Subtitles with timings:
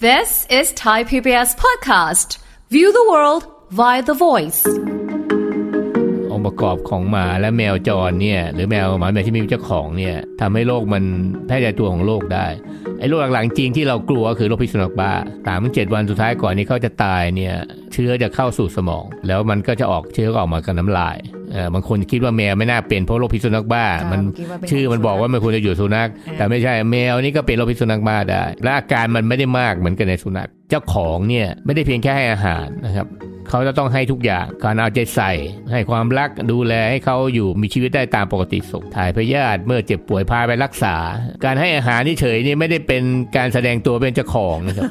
[0.00, 2.38] This is Thai PBS podcast.
[2.70, 3.42] View the world
[3.78, 4.60] via the voice.
[6.32, 11.04] องค์ประกอบของหมาและแมวจรเนี่ยหรือแมวหมาแมวที่ไมมีเจ้าของเนี่ยทำให้โรคมัน
[11.46, 12.46] แพร่กระจายตัวของโรคได้
[12.98, 15.12] ไอ้โรคหลังๆจริงที่เรากลัวคือโรคพิษสุนัขบ้า
[15.46, 17.54] สามถึงเจ็ดวันสุดท้ายก่อนนี้เขาจะตายเนี่ย
[17.92, 21.18] เชื้อจะเข้าสู่สมอง แล้วมันก็จะออกเชื้อก็ออกมากับน้ำลาย
[21.74, 33.08] บางคนคิดว่าแมวไม่น่าเป็นเพราะโรคพิษสุนัขบ้าอ่ามันคิดว่าเป็นชื่อมันของบอกว่ามันควรจะอยู่สุนัขอ่าแต่ไม่ใช่แมวนี่ก็เป็นโรคพิษสุนัขบ้าได้และอาการมันไม่ได้มากเหมือนกันในสุนัข เจ้าของเนี่ยไม่ได้เพียงแค่ให้อาหารนะครับ
[33.50, 35.32] เขาจะต้องให้ทุกอย่างการเอาใจใส่
[35.70, 40.96] ให้ความรักดูแลให้เขาอยู่มีชีวิตได้ตามปกติสุขถ่ายพยาธิเมื่อเจ็บป่วยพาไปรักษา
[41.44, 43.02] การให้อาหารนี่เฉยๆนี่ไม่ได้เป็น
[43.36, 44.90] การแสดงตัวเป็นเจ้าของนะครับ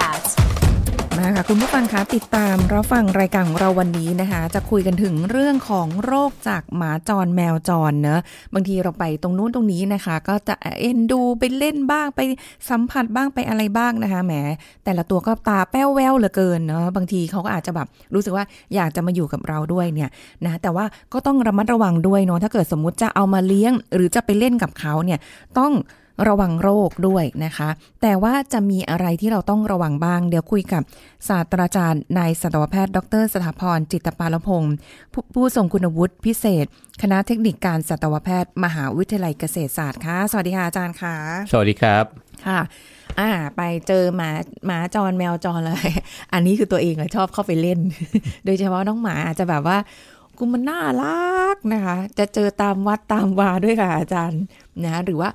[1.17, 8.21] มาค่ะคุณผู้ฟังคะติดตามรับฟังรายการของเราวันนี้นะคะ จะคุยกันถึงเรื่องของโรคจากหมาจรแมวจรเนอะ
[8.53, 12.21] บางทีเราไปตรงนู้นตรงนี้นะคะ ก็จะเอ็นดูไปเล่นบ้างไป
[12.69, 14.33] สัมผัสบ้างไปอะไรบ้างนะคะแหม
[14.85, 20.09] แต่ละตัวก็ตาแป้วแววเหลือเกินเนอะบางทีเขาก็อาจจะแบบรู้สึกว่าอยากจะมาอยู่กับเราด้วยเนี่ย
[20.45, 25.19] นะแต่ว่าก็ต้องระมัดระวังด้วยเนาะถ้าเกิดสมมุติจะเอามาเลี้ยง หรือจะไปเล่นกับเขาเนี่ย
[25.59, 25.71] ต้อง
[26.27, 27.69] ระวังโรคด้วยนะคะ
[28.01, 30.83] แต่ว่าจะมีอะไรที่เราต้องระวังบ้าง เดี๋ยวคุยกับ
[31.27, 34.75] ศาสตราจารย์นายสัตวแพทย์ ดร สถาพรจิตตปาลพงศ์
[35.13, 36.65] ผู้ผู้ทรงคุณวุฒิพิเศษ
[37.01, 41.15] คณะเทคนิคการสัตวแพทย์ มหาวิทยาลัยเกษตรศาสตร์ค่ะ สวัสดีค่ะอาจารย์ค่ะ
[41.51, 42.05] สวัสดีครับ
[42.47, 42.59] ค่ะ
[43.19, 44.29] อ่า ไปเจอหมา
[44.65, 45.89] หมาจรแมวจรเลย
[46.33, 47.79] อันนี้คือตัวเองอะชอบเข้าไปเล่น
[48.45, 49.77] โดยเฉพาะน้องหมาอาจจะแบบว่า
[50.37, 54.41] กูมันน่ารักนะคะ จะเจอตามวัดตามวาด้วยค่ะอาจารย์
[54.83, 55.29] นะหรือว่า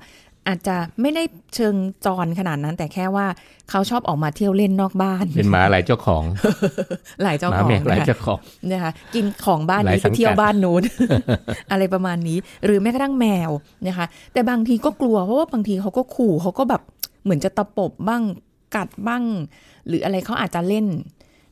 [0.47, 1.23] อาจจะไม่ได้
[1.55, 3.25] เชิงจรขนาดนั้น แต่แค่ว่า
[3.69, 6.23] เขาชอบออกมาเที่ยวเล่นนอกบ้าน เป็นหมาหลายเจ้าของ
[7.23, 8.39] หลายเจ้าหมาของแมวหลายนะคะเจ้าของ
[8.71, 10.83] นะคะกินของบ้านหลายนี้สัไปงกัดเที่ยวบ้านนู้น
[11.71, 13.49] อะไรประมาณนี้ หรือแม้กระทั่งแมว
[13.87, 16.81] นะคะ แต่บางทีก็กลัวเพราะว่าบางทีเขาก็ขู่เขาก็แบบ
[17.23, 18.23] เหมือนจะตะปบบ้าง
[18.75, 19.23] กัดบ้าง
[19.87, 20.85] หรืออะไรเขาอาจจะเล่น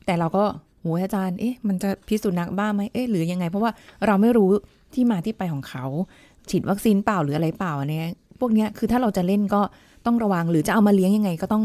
[0.06, 0.44] แต่เราก็
[0.80, 3.72] โหอาจารย์เอ๊ะมันจะพิษสุนัขบ้าไหมเอ๊ะหรือยังไง เพราะว่า
[4.06, 4.50] เราไม่รู้
[4.94, 5.84] ที่มาที่ไปของเขา
[6.50, 8.08] ฉีดวัคซีนเปล่าหรืออะไรเปล่าเนี่ย
[8.40, 9.60] พวกเนี้ยคือถ้าเราจะเล่นก็
[10.06, 11.64] ต้องระวังหรือจะเอามาเลี้ยงยังไงก็ต้อง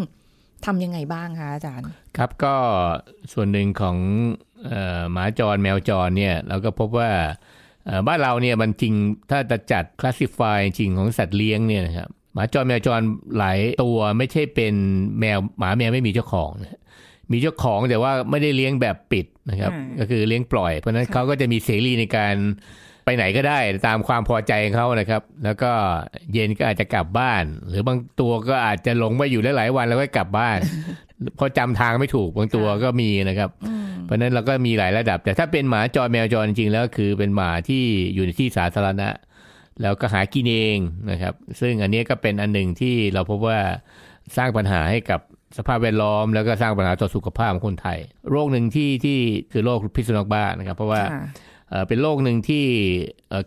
[0.65, 2.55] ทำยังไงบ้างคะอาจารย์ ครับก็
[3.33, 3.97] ส่วนหนึ่งของ
[4.67, 7.09] เอ่อหมาจรแมวจรเนี่ยเราก็พบว่า
[7.85, 8.93] เอ่อบ้านเราเนี่ยมันจริง
[9.29, 13.01] ถ้าจะจัดคลาสสิฟายจริงของสัตว์เลี้ยงเนี่ยนะครับหมาจรแมวจร
[13.37, 14.73] หลายตัวไม่ใช่เป็น
[15.19, 16.79] แมวหมาแมวไม่มีเจ้าของนะ
[17.31, 22.35] มีเจ้าของแต่ว่าไม่ได้เลี้ยงแบบปิดนะครับอืมก็คือเลี้ยงปล่อย เพราะฉะนั้นเขาก็จะมีเสรีในการ
[23.05, 25.71] ไปไหนก็ได้ตามความพอใจของเขานะครับ แล้วก็
[26.33, 30.57] เย็นก็อาจจะกลับบ้าน หรือบางตัวก็อาจจะหลงไปอยู่ได้หลายวันแล้วก็กลับบ้าน
[31.35, 33.49] เพราะจำทางไม่ถูกบางตัวก็มีนะครับ
[34.05, 39.09] เพราะฉะนั้นเราก็มีหลายระดับ แต่ถ้าเป็นหมาจรแมวจรจริงๆแล้วคือเป็นหมาที่อยู่ในที่สาธารณะ
[39.81, 40.77] แล้วก็หากินเอง
[41.11, 43.59] นะครับ ซึ่งอันนี้ก็เป็นอันหนึ่งที่เราพบว่า
[44.37, 45.19] สร้างปัญหาให้กับ
[45.57, 49.17] สภาพแวดล้อม แล้วก็สร้างปัญหาต่อสุขภาพของคนไทย โรคหนึ่งที่ที่
[49.51, 51.23] คือโรคพิษสุนัขบ้านะครับ เพราะว่าค่ะ
[51.71, 52.65] เอ่อเป็นโรคหนึ่งที่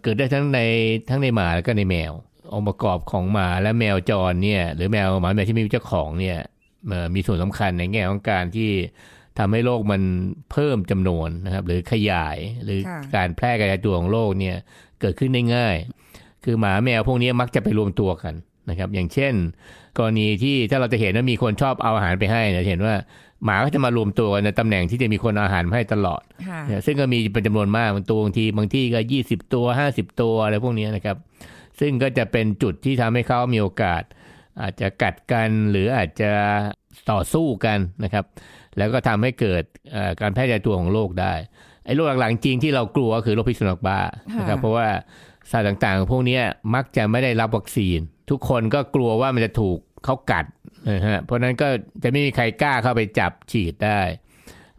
[0.02, 0.60] เกิดได้ทั้งใน
[1.08, 2.12] ทั้งในหมาแล้วก็ในแมว
[2.52, 6.38] องค์ประกอบของหมาและแมวจรเนี่ยหรือแมวหมาแมวที่ไม่มีเจ้าของเนี่ย
[7.14, 8.70] มีส่วนสำคัญในแง่ของการที่
[9.38, 10.02] ทำให้โรคมัน
[10.50, 12.80] เพิ่มจำนวนนะครับ หรือขยายหรือ
[13.14, 14.56] การแพร่กระจายตัวของโรคเนี่ย
[15.00, 15.76] เกิดขึ้นได้ง่าย
[16.44, 18.34] คือหมาแมวพวกนี้มักจะไปรวมตัวกัน
[18.70, 19.34] นะครับ อย่างเช่น
[19.98, 22.94] กรณีที่ถ้าเราจะเห็นว่ามีคนชอบเอาอาหารไปให้เนี่ยจะเห็นว่า
[23.44, 31.16] หมาก็จะมารวมตัวกันในตำแหน่งที่จะมีคนเอาอาหารมาให้ตลอดค่ะเนี่ยซึ่งก็มีเป็นจำนวนมากบางตัวบางทีบางที่ก็20ตัว50ตัวอะไรพวกนี้นะครับ
[31.80, 34.02] ซึ่งก็จะเป็นจุดที่ทำให้เขามีโอกาส
[34.62, 36.30] อาจจะกัดกันหรืออาจจะ
[37.10, 38.24] ต่อสู้กันนะครับ
[38.78, 39.62] แล้วก็ทำให้เกิด
[39.92, 41.34] เอ่อการแพร่กระจายตัวของโรคได้
[41.84, 44.00] ไอ้โรคหลังๆจริงที่เรากลัวก็คือโรคพิษสุนัขบ้า
[44.38, 44.88] นะครับค่ะเพราะว่า
[45.50, 46.42] สัตว์ต่างๆ พวกเนี้ย
[46.74, 47.98] มักจะไม่ได้รับวัคซีน
[48.30, 50.44] ทุกคนก็กลัวว่ามันจะถูกเขากัด
[50.88, 51.68] นะฮะเพราะฉะนั้นก็
[52.02, 54.00] จะไม่มีใครกล้าเข้าไปจับฉีดได้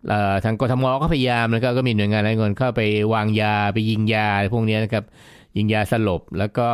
[0.10, 2.82] เอ่อทางกทมก็พยายามนะครับก็มีหน่วยงานหลายคนเข้าไป
[3.14, 5.06] วางยาไปยิงยาอะไรพวกนี้นะครับ
[5.58, 6.68] ยิงยาสลบแล้วก็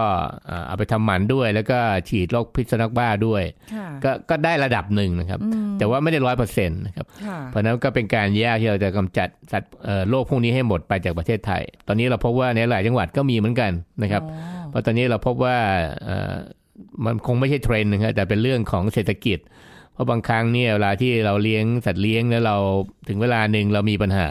[0.48, 1.80] เอ่อเอาไปทำหมันด้วย แล้วก็
[2.10, 13.72] ฉีดโรคพิษสุนัขบ้าด้วยค่ะก็ก็ได้ระดับหนึ่งนะครับอืมแต่ว่าไม่ได้ร้อยเปอร์เซ็นต์นะครับค่ะเพราะฉะนั้นก็เป็นการยากที่เราจะกำจัดสัตว์เอ่อโรคพวกนี้ให้หมดไปจากประเทศไทย ตอนนี้เราพบว่าในหลายจังหวัดก็มีเหมือนกัน
[14.04, 15.58] นะครับอ๋อเพราะตอนนี้เราพบว่า
[16.06, 16.36] เอ่อ
[17.06, 19.40] มันคงไม่ใช่เทรนด์นะครับแต่เป็นเรื่องของเศรษฐกิจ
[19.94, 22.58] เพราะบางครั้งเนี่ยเวลาที่เราเลี้ยงสัตว์เลี้ยงแล้วเรา
[23.08, 24.30] ถึงเวลาหนึ่งเรามีปัญหา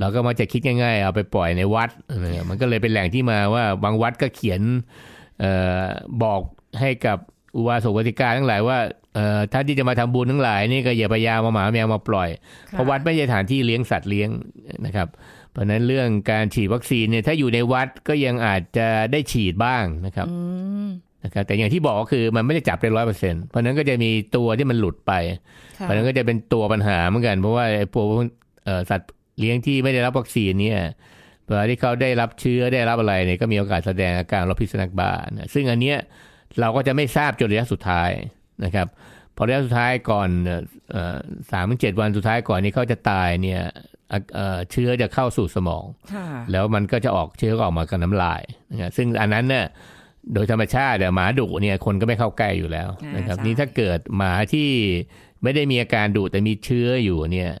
[0.00, 1.90] เราก็มักจะคิดง่าย ๆ เอาไปปล่อยในวัด
[2.24, 4.60] นะครับมันก็เลยเป็นแหล่งที่มาว่าบางวัดก็เขียน
[5.40, 5.44] เอ
[5.80, 5.84] อ
[6.22, 6.40] บอก
[6.80, 7.18] ให้กับ
[7.56, 8.78] อุบาสกอุบาสิกาทั้งหลายว่า
[9.14, 12.28] เอ่อท่านที่จะมาทำบุญทั้งหลายนี่ก็อย่าพยายามมาหมาแมวมาปล่อย
[12.70, 14.28] เพราะวัดไม่ใช่สถานที่เลี้ยงสัตว์เลี้ยง
[14.86, 15.08] นะครับ
[15.50, 20.36] เพราะฉะนั้นเรื่องการฉีดวัคซีนเนี่ยถ้าอยู่ในวัดก็ยังอาจจะได้ฉีดบ้างนะครับอื
[20.86, 20.88] ม
[21.24, 25.12] นะครับแต่อย่างที่บอกก็คือมันไม่ได้จับได้ร้อยเปอร์เซ็นต์เพราะฉะนั้นก็จะมีตัวที่มันหลุดไป
[25.78, 28.06] ค่ะเพราะฉะนั้นก็จะเป็นตัวปัญหาเหมือนกัน เพราะว่าไอ้พวก
[28.64, 30.80] เอ่อสัตว์เลี้ยงที่ไม่ได้รับวัคซีนเนี่ย
[31.46, 35.98] เวลาที่เขาได้รับเชื้อได้รับอะไรเนี่ยก็มีโอกาสแสดงอาการโรคพิษสุนัขบ้านะซึ่งอันเนี้ย
[36.60, 38.10] เราก็จะไม่ทราบจนระยะสุดท้าย
[38.64, 38.86] นะครับ
[39.36, 40.28] พอระยะสุดท้ายก่อน
[41.50, 43.62] สามถึงเจ็ดวันสุดท้ายก่อนนี้เขาจะตายเนี่ย
[44.12, 45.84] อะเอ่อเชื้อจะเข้าสู่สมอง
[46.14, 48.42] ค่ะแล้วมันก็จะออกเชื้อก็ออกมากับน้ำลาย
[48.72, 49.64] นะซึ่งอันนั้นเนี่ย
[50.32, 54.70] โดยธรรมชาติเนี่ยหมาดุเนี่ยคนก็ไม่เข้าใกล้อยู่แล้วนะครับ นี่ถ้าเกิดหมาที่
[55.42, 57.52] ไม่ได้มีอาการดุแต่มีเชื้ออยู่เนี่ย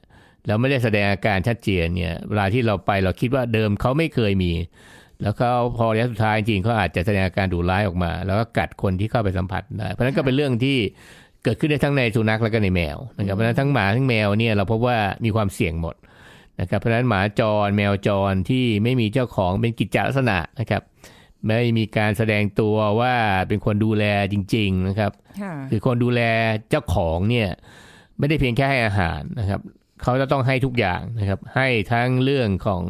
[0.46, 4.52] แล้วไม่ได้แสดงอาการชัดเจนเนี่ยเวลาที่เราไปเราคิดว่าเดิมเขาไม่เคยมี
[5.22, 10.78] แล้วเขาพอระยะสุดท้ายจริงเขาอาจจะแสดงอาการดุร้ายออกมา แล้วก็กัดคนที่เข้าไปสัมผัสได้เพราะฉะนั้นก็เป็นเรื่องที่
[11.44, 15.94] เกิดขึ้นได้ทั้งในสุนัขแล้วก็ในแมวนะครับเพราะฉะนั้นทั้งหมาทั้งแมวเนี่ยเราพบว่ามีความเสี่ยงหมด
[16.60, 20.82] นะครับเพราะฉะนั้นหมาจรแมวจรที่ไม่มีเจ้าของเป็นกิจจลักษณะนะครับ
[21.46, 23.14] ไม่มีการแสดงตัวว่า
[23.48, 25.12] เป็นคนดูแลจริง ๆนะครับ
[25.42, 26.20] ค่ะคือคนดูแล
[26.70, 27.48] เจ้าของเนี่ย
[28.18, 29.60] ไม่ได้เพียงแค่ให้อาหารนะครับ
[30.02, 32.82] เขาจะต้องให้ทุกอย่างนะครับ ให้ทั้งเรื่องของ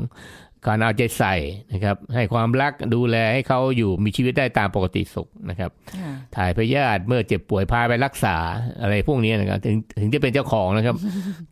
[0.67, 1.35] การเอาใจใส่
[1.73, 8.37] นะครับ ให้ความรักดูแลให้เขาอยู่มีชีวิตได้ตามปกติสุขนะครับค่ะถ่ายพยาธิเมื่อเจ็บป่วยพาไปรักษา
[8.83, 10.97] อะไรพวกนี้นะครับ ถึงถึงจะเป็นเจ้าของนะครับ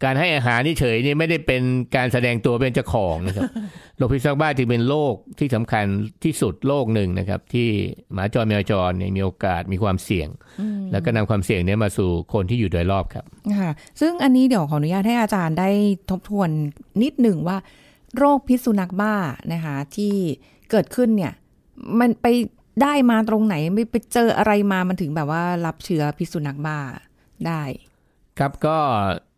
[0.05, 1.63] การให้อาหารที่เฉยๆนี่ไม่ได้เป็น
[1.97, 3.49] การแสดงตัวเป็นเจ้าของนะครับ
[3.97, 5.85] โรคพิษสุนัขบ้าจึงเป็นโรคที่สำคัญ
[6.25, 7.69] ที่สุดโรคหนึ่งนะครับ ที่
[8.13, 10.29] หมาจรแมวจรเนี่ยมีโอกาสมีความเสี่ยง
[10.93, 13.25] แล้วก็นำความเสี่ยงเนี้มาสู่คนที่อยู่โดยรอบครับ
[13.59, 13.71] ค่ะ
[14.01, 15.69] ซึ่งอันนี้เดี๋ยวขออนุญาตให้อาจารย์ได้
[16.11, 16.49] ทบทวน
[17.03, 17.59] นิดหนึ่งว่า
[18.17, 19.15] โรคพิษสุนัขบ้า
[19.53, 20.15] นะคะที่
[20.71, 21.33] เกิดขึ้นเนี่ย
[22.01, 22.27] มันไป
[22.83, 26.79] ได้มาตรงไหนไม่ไปเจออะไรมามันถึงแบบว่ารับเชื้อพิษสุนัขบ้า
[27.47, 27.63] ได้
[28.39, 28.79] ครับก็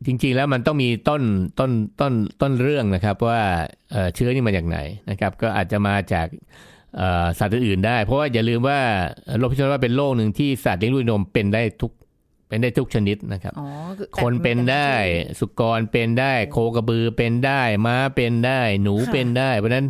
[0.06, 1.22] จริงๆแล้วมันต้องมีต้น
[1.58, 3.40] ต้นต้นต้นเรื่องนะครับว่า
[4.14, 4.78] เชื้อนี่มาจากไหน
[5.10, 6.26] นะครับ ก็อาจจะมาจาก
[7.38, 8.80] สัตว์อื่นๆได้ เพราะว่าอย่าลืมว่า
[9.38, 11.92] โรคพิษสุนัขบ้าเป็นโรคหนึ่งที่สัตว์เลี้ยงลูกด้วยนมเป็นได้ทุก
[12.48, 13.68] เป็นได้ทุกชนิดนะครับอ๋อ
[14.00, 19.86] อคนเป็นได้แต่สุกรเป็นได้ โคกระบือเป็นได้ ม้าเป็นได้ หนูค่ะเป็นได้ เพราะฉะนั้น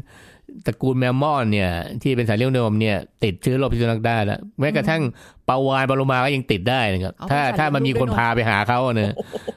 [0.67, 1.71] ตระกูลแมวมอนเนี่ย
[2.03, 5.03] ที่เป็นสายเลี้ยงนมเนี่ย ติดเชื้อโรคพิษสุนัขได้แล้วแม้กระทั่ง
[5.49, 9.13] ปลาวานปลาโลมาก็ยังติดได้นะครับเอาถ้าไปใส่ถ้ามันมีคนลูกด้วยพาไปหาเขาอะเนอะ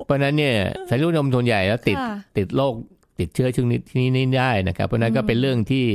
[0.05, 0.55] เพราะฉะนั้นเนี่ย
[0.89, 2.73] สายเลี้ยงนมส่วนใหญ่แล้วติดค่ะติดโรค
[3.19, 5.85] ติดเชื้อชนิดนี้นี้ได้นะครับ เพราะฉะนั้นก็เป็นเรื่องที่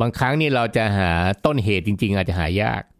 [0.00, 1.10] บางครั้งนี่เราจะหา
[1.46, 2.91] ต้นเหตุจริง ๆ อาจจะหายากค่ะ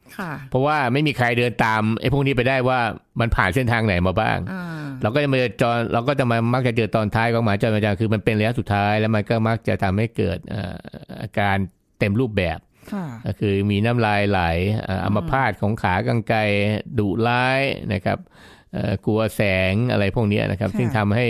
[0.51, 2.81] เพราะว่าไม่มีใครเดินตามไอ้พวกนี้ไปได้ว่า
[3.21, 4.65] มันผ่านเส้นทางไหนมาบ้างอ่า
[5.03, 10.75] เราก็จะมาเจอจอเราก็จะมามักจะเจอตอนท้ายของหมาจรแมวจรคือมันเป็นระยะสุดท้ายแล้วมันก็มักจะทำให้เกิดเอ่อ
[11.23, 11.57] อาการ
[11.99, 12.59] เต็มรูปแบบ
[12.93, 14.41] ค่ะก็คือมีน้ำลายไหล
[14.85, 16.39] เอ่ออัมพาตของขากรรไกร
[16.99, 17.61] ดุร้าย
[17.93, 18.19] นะครับ
[18.73, 21.27] เอ่อกลัวแสงอะไรพวกเนี้ยนะครับค่ะซึ่งทำให้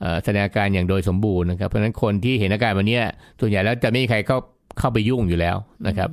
[0.00, 3.04] เอ่อแสดงอาการอย่างโดยสมบูรณ์นะครับ เพราะฉะนั้นคนที่เห็นอาการแบบเนี้ย
[3.40, 4.38] ส่วนใหญ่แล้วจะไม่มีใครเข้า
[4.78, 6.10] เข้าไปยุ่งอยู่แล้วนะครับ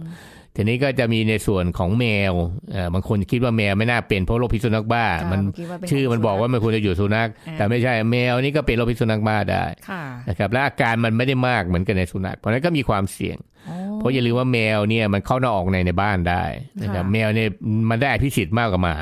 [0.55, 2.33] ทีนี้ก็จะมีในส่วนของแมว
[2.71, 13.37] เอ่อบางคนคิดว่าแมวไม่น่าเป็นเพราะโรคพิษสุนัขบ้าค่ะมันเคิดว่าเป็นชื่อมันบอกว่ามันควรจะอยู่สุนัขอ่าแต่ไม่ใช่แมวนี่ก็เป็นโรคพิษสุนัขบ้าได้ค่ะนะครับและอาการมันไม่ได้มากเหมือนกันในสุนัข เพราะฉะนั้นก็มีความเสี่ยง
[13.69, 16.43] อ๋อเพราะอย่าลืมว่าแมวเนี่ยมันเข้านอกออกในในบ้านได้
[16.83, 17.49] นะครับค่ะแมวเนี่ย
[17.89, 18.95] มันได้อภิสิทธิ์มากกว่าหมา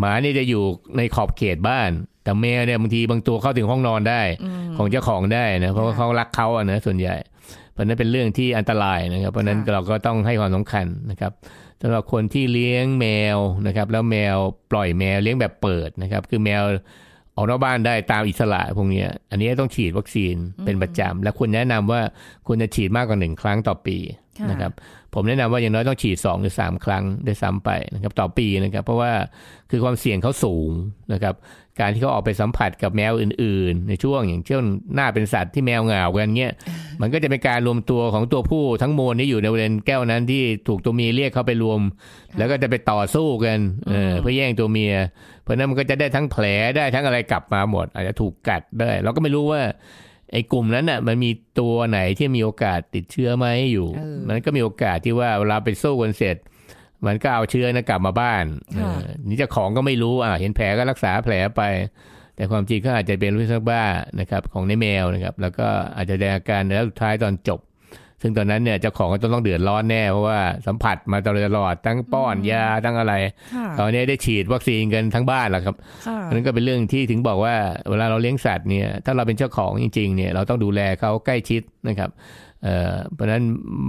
[0.00, 0.62] หมานี่จะอยู่
[0.96, 1.90] ในขอบเขตบ้าน
[2.24, 7.16] แต่แมวเนี่ยบางทีบางตัวเข้าถึงห้องนอนได้อืมของเจ้าของได้นะเพราะว่าค่ะเขารักเขาอะนะส่วนใหญ่
[7.74, 11.32] เพราะฉะนั้นเป็นเรื่องที่อันตรายนะครับ เพราะฉะนั้นค่ะเราก็ต้องให้ความสำคัญนะครับ
[11.82, 13.06] สำหรับคนที่เลี้ยงแม
[13.36, 14.36] วนะครับ แล้วแมว
[14.72, 16.62] ปล่อยแมวเลี้ยงแบบเปิดนะครับ คือแมว
[17.36, 20.34] ออกนอกบ้านได้ตามอิสระพวกเนี้ยอันนี้ต้องฉีดวัคซีน
[20.64, 22.00] เป็นประจำและควรแนะนำว่า
[22.46, 23.98] ควรจะฉีดมากกว่าหนึ่งครั้งต่อปี
[24.38, 24.72] ค่ะนะครับ
[25.14, 29.12] ผมแนะนำว่าอย่างน้อยต้องฉีด 2 หรือ 3 ครั้งด้วยซ้ำไปนะครับต่อปีนะครับ เพราะว่า
[29.70, 30.70] คือความเสี่ยงเขาสูง
[31.12, 31.34] นะครับ
[31.80, 36.52] การที่เขาออกไปสัมผัสกับแมวอื่น ๆ ในช่วงอย่างเช่นหน้าเป็นสัตว์ที่แมวเหงากันเงี้ย
[37.00, 41.80] มันก็จะเป็นการรวมตัวของตัวผู้ทั้งมวลที่อยู่ในบริเวณแก้วนั้นที่ถูกตัวเมียเรียกเข้าไปรวม
[42.38, 44.94] แล้วก็จะไปต่อสู้กันเออเพื่อแย่งตัวเมีย
[45.42, 46.44] เพราะฉะนั้นมันก็จะได้ทั้งแผล
[46.76, 49.62] ได้ทั้งอะไรกลับมาหมด อาจจะถูกกัดได้เราก็ไม่รู้ว่า
[50.32, 56.36] ไอ้กลุ่มนั้นน่ะมันมีตัวไหนที่มีโอกาสติดเชื้อไหมอยู่เออมันก็มีโอกาสที่ว่าเวลาไปสู้กันเสร็จ
[57.06, 58.44] มันก็เอาเชื้อนะกลับมาบ้าน
[58.78, 61.62] ค่ะเออนี่เจ้าของก็ไม่รู้อะเห็นแผลก็รักษาแผลไป
[62.36, 63.82] แต่ความจริงก็อาจจะเป็นโรคพิษสุนัขบ้า
[64.20, 65.66] นะครับ ของในแมวนะครับ แล้วก็
[65.96, 67.60] อาจจะแสดงอาการในแล้วสุดท้ายตอนจบ
[68.26, 71.28] ซึ่งตอนนั้นเนี่ยเจ้าของก็ต้องเดือดร้อนแน่ เพราะว่าสัมผัสมาต
[71.58, 73.14] ลอดทั้งป้อนยาทั้งอะไร
[73.54, 75.74] ค่ะตอนนี้ได้ฉีดวัคซีนกันทั้งบ้านแล้วครับ
[76.06, 77.54] ค่ะอันนั้นก็เป็นเรื่องที่ถึงบอกว่า
[77.90, 82.10] เวลาเราเลี้ยงสัตว์เนี่ยถ้าเราเป็นเจ้าของจริงๆเนี่ยเราต้องดูแลเขาใกล้ชิดนะครับ
[82.62, 83.42] เอ่อเพราะฉะนั้น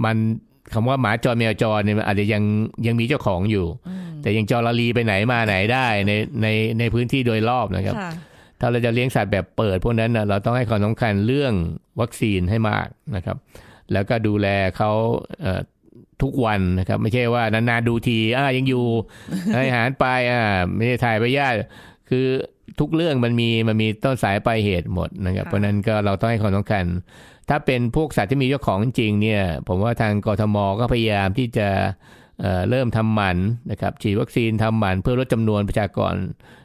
[0.04, 0.16] มัน
[0.72, 2.42] คำว่าหมาจรแมวจรเนี่ยมันอาจจะยัง
[2.86, 3.66] ยังมีเจ้าของอยู่
[4.22, 6.12] แต่ยังจอร์ลีไปไหนมาไหนได้ใน
[6.42, 6.46] ใน
[6.78, 8.12] ในพื้นที่โดยรอบนะครับค่ะ
[8.60, 11.52] ถ้าเราจะเลี้ยงสัตว์แบบเปิดพวกนั้นนะเราต้องให้ความสำคัญเรื่อง
[12.00, 13.36] วัคซีนให้มากนะครับ
[13.92, 14.90] แล้วก็ดูแลเขา
[15.42, 15.62] เอ่อ
[16.22, 18.84] ทุกวันนะครับ ไม่ใช่ว่านานๆดูทีอ่ายังอยู่
[19.54, 20.42] ให้อาหารไปอ่า
[20.76, 21.56] ไม่ได้ถ่ายไปญาติ
[22.10, 22.26] คือ
[22.80, 26.84] ทุกเรื่องมันมีมันมีต้นสายปลายเหตุหมดนะครับค่ะเพราะฉะนั้นก็เราต้องให้ความสำคัญ
[27.48, 31.68] ถ้าเป็นพวกสัตว์ที่มีเจ้าของจริงๆเนี่ย ผมว่าทางกทมก็พยายามที่จะ
[32.40, 33.36] เอ่อเริ่มทำหมัน
[33.70, 36.14] นะครับฉีดวัคซีนทำหมันเพื่อลดจำนวนประชากร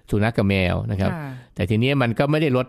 [0.09, 2.67] สุนัขกับแมวนะครับค่ะแต่ทีนี้มันก็ไม่ได้ลด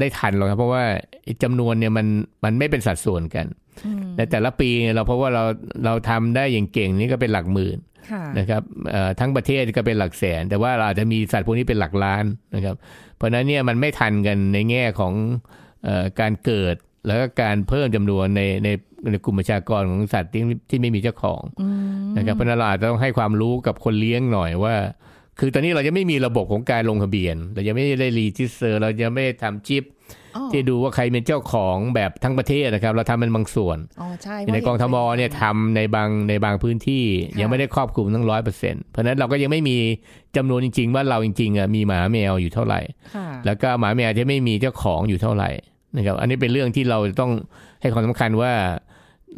[0.00, 0.84] ได้ทันหรอกครับ เพราะว่า
[1.24, 2.06] ไอ้จำนวนเนี่ยมัน
[2.44, 3.46] มันไม่เป็นสัดส่วนกัน
[3.86, 5.44] อืมในแต่ละปีเนี่ยเราเพราะว่าเรา
[5.84, 7.78] เราทำได้อย่างเก่งนี่ก็เป็นหลักหมื่น
[8.10, 12.24] ค่ะนะครับเอ่อทั้งประเทศก็เป็นหลักแสน แต่ว่าเราอาจจะมีสัตว์พวกนี้เป็นหลักล้าน
[12.54, 12.76] นะครับ
[13.16, 15.12] เพราะฉะนั้นเนี่ยมันไม่ทันกันในแง่ของ
[15.84, 18.68] เอ่อการเกิดแล้วก็การเพิ่มจำนวนในใน
[19.12, 21.68] ในกลุ่มประชากรของสัตว์ที่ที่ไม่มีเจ้าของอื
[22.02, 24.74] มนะครับเพราะฉะนั้นเราอาจจะต้องให้ความรู้กับคนเลี้ยงหน่อยว่า
[25.38, 29.84] คือตอนนี้เราจะไม่มีระบบของการลงทะเบียน เราจะไม่ได้ register เราจะไม่ได้ทำชิป
[30.36, 39.76] อ๋อที่ดูว่าใครเป็นเจ้าของแบบทั้งประเทศนะครับ เราทำเป็นบางส่วนอ๋อใช่ในกองทมเนี่ยทำในบางในบางพื้นที่ค่ะยังไม่ได้ครอบคลุมทั้งร้อยเปอร์เซ็นต์เพราะฉะนั้นเราก็ยังไม่มี
[40.36, 42.80] จำนวนจริง ๆ ว่าเราจริงๆอะมีหมาแมวอยู่เท่าไหร่
[43.14, 45.50] ค่ะแล้วก็หมาแมวจะไม่มีเจ้าของอยู่เท่าไหร่
[45.96, 47.30] นะครับอันนี้เป็นเรื่องที่เราต้อง
[47.80, 48.52] ให้ความสำคัญว่า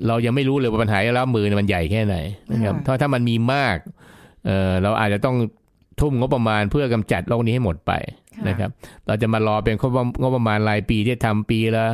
[0.07, 2.17] เรายังไม่รู้เลยว่าปัญหาแล้วมือเนี่ยมันใหญ่แค่ไหน
[2.53, 3.77] นะครับค่ะถ้าถ้ามันมีมาก
[4.47, 5.37] เออเราอาจจะต้อง
[6.01, 7.93] ทุ่มงบประมาณเพื่อกำจัดโรคนี้ให้หมดไป
[8.49, 8.71] นะครับ
[9.07, 9.75] เราจะมารอเป็น
[10.23, 11.85] งบประมาณรายปีที่ทำปีละ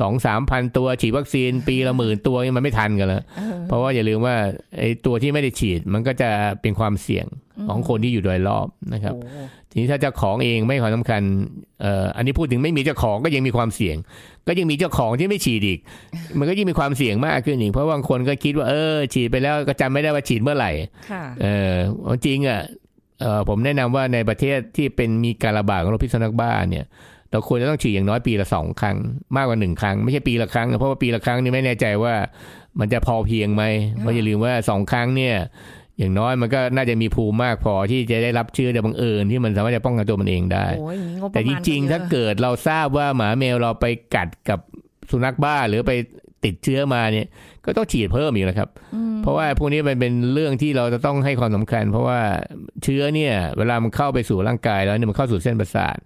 [0.00, 4.34] สองสามพันตัวฉีดวัคซีนปีละหมื่นตัวนี่มันไม่ทันกันแล้วเออเพราะว่าอย่าลืมว่า
[4.78, 6.30] ไอ้ตัวที่ไม่ได้ฉีดมันก็จะ
[6.60, 7.26] เป็นความเสี่ยง
[7.68, 11.22] ของคนที่อยู่โดยรอบนะครับโอ้ทีนี้ถ้าเจ้าของเองไม่ให้ความสำคัญ
[11.80, 13.96] เอ่ออันนี้พูดถึงไม่มีเจ้าของก็ยังมีความเสี่ยง
[14.48, 15.78] ก็ยังมีเจ้าของที่ไม่ฉีดอีก
[16.38, 20.70] มันก็ยิ่งมีความเสี่ยงมากขึ้นอีกเพราะบางคนก็คิดว่าเออฉีดไปแล้วก็จำไม่ได้ว่าฉีดเมื่อไหร่
[21.10, 21.76] ค่ะเออ
[22.26, 22.89] จริงอะเออ
[23.48, 26.84] ผมแนะนำว่าในประเทศที่เป็นมีการระบาดของโรคพิษสุนัขบ้าเนี่ย
[27.30, 28.96] เราควรจะต้องฉีดอย่างน้อยปีละสองครั้ง
[29.36, 32.14] มากกว่าหนึ่งครั้ง ไม่ใช่ปีละครั้งนะเพราะว่าปีละครั้งนี่ไม่แน่ใจว่า
[32.80, 33.64] มันจะพอเพียงไหม
[33.98, 35.36] เพราะอย่าลืมว่าสองครั้งเนี่ย
[35.98, 44.60] อย่างน้อยมันก็น่าจะมีภูมิมากพอที่จะได้รับเชื้อโดยบังเอิญที่มันสามารถจะป้องกันตัวมันเองได้โอ้ยอย่างนี้งบประแต่มาณจริงๆถ้าเกิดเราทราบว่าหมาแมวเราไปกัดกับ
[45.10, 45.92] สุนัขบ้าหรือไป
[46.44, 47.26] ติดเชื้อมาเนี่ย
[47.64, 52.20] ก็ต้องฉีดเพิ่มอีกนะครับอืมเพราะว่าพวกนี้มันเป็นเรื่องที่เราจะต้องให้ความสำคัญ เพราะว่า
[52.82, 55.96] เชื้อเนี่ย เวลามันเข้าไปสู่ร่างกายแล้วเนี่ยมันเข้าสู่เส้นประสาท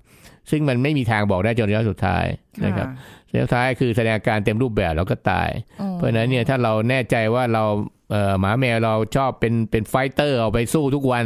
[0.51, 2.25] ซึ่งมันไม่มีทางบอกได้จนระยะสุดท้าย
[2.67, 2.89] นะครับ
[3.33, 5.51] ระยะสุดท้ายคือแสดงอาการเต็มรูปแบบแล้วก็ตาย
[5.81, 7.65] อ๋อเพราะฉะนั้นเนี่ยถ้าเราแน่ใจว่าเรา
[8.11, 11.25] เอ่อหมาแมวเราชอบเป็นเป็นไฟเตอร์เอาไปสู้ทุกวัน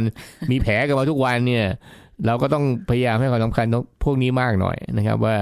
[0.51, 1.65] มีแผลกันมาทุกวันเนี่ย
[2.25, 3.65] เราก็ต้องพยายามให้ความสำคัญ
[4.03, 5.37] พวกนี้มากหน่อยนะครับ ว่า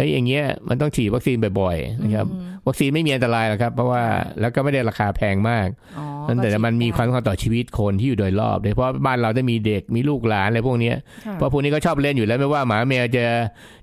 [0.00, 4.02] เฮ้ยอย่างเงี้ยมันต้องฉีดวัคซีนบ่อยๆนะครับอืมวัคซีนไม่มีอันตรายหรอกครับ เพราะว่า
[4.40, 13.24] แล้วก็ไม่ได้ราคาแพงมากอ๋อนั่นแต่ก็มันมีฉีดความสำคัญต่อชีวิตคนที่อยู่โดยรอบโดยเฉพาะบ้านเราจะมีเด็กมีลูกหลานอะไรพวกเนี้ยค่ะเพราะพวกนี้ก็ชอบเล่นอยู่แล้วไม่ว่าหมาแมวจะ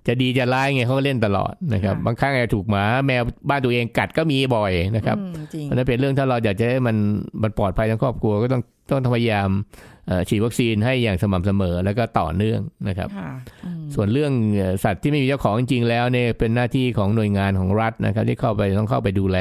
[0.08, 6.98] จะดีจะร้ายไงเขาก็เล่นตลอดนะครับค่ะบางครั้งอาจจะถูกหมาแมวบ้านตัวเองกัดก็มีบ่อยนะครับอืมจริงเพราะฉะนั้นเป็นเรื่องถ้าเราอยากจะให้มัน
[7.44, 9.97] มันปลอดภัยทั้งครอบครัวก็ต้องต้องพยายามเอ่อ
[10.30, 13.32] ฉีดวัคซีนให้อย่างสม่ำเสมอแล้วก็ต่อเนื่องนะครับค่ะ
[13.66, 19.40] อืมส่วนเรื่องเอ่อสัตว์ที่ไม่มีเจ้าของจริงๆแล้วเนี่ยเป็นหน้าที่ของหน่วยงานของรัฐนะครับ ที่เข้าไปต้องเข้าไปดูแล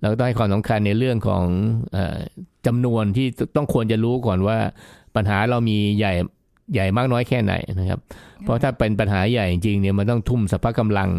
[0.00, 1.42] แล้วก็ต้องให้ความสำคัญในเรื่องของ
[1.92, 2.18] เอ่อ
[2.66, 4.58] จำนวนที่ต้องควรจะรู้ก่อนว่า
[5.16, 6.12] ปัญหาเรามีใหญ่
[6.74, 8.00] ใหญ่มากน้อยแค่ไหนนะครับ
[8.42, 11.10] เพราะถ้าเป็นปัญหาใหญ่จริงๆเนี่ยมันต้องทุ่มสรรพกำลัง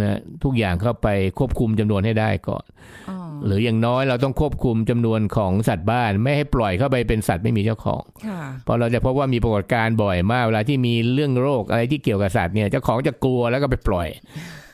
[0.00, 1.08] นะทุกอย่างเข้าไป
[1.38, 2.64] ควบคุมจำนวนให้ได้ก่อน
[3.10, 14.08] อ๋อ หรืออย่างน้อยเราต้องควบคุมจำนวนของสัตว์บ้าน ไม่ให้ปล่อยเข้าไปเป็นสัตว์ไม่มีเจ้าของค่ะเพราะเราจะพบว่ามีปรากฏการณ์บ่อยมากเวลาที่มีเรื่องโรคอะไรที่เกี่ยวกับสัตว์เนี่ยเจ้าของจะกลัวแล้วก็ไปปล่อย